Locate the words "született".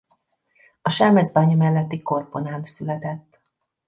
2.65-3.41